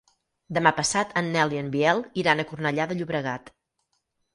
[0.57, 3.59] Demà passat en Nel i en Biel iran a Cornellà de Llobregat.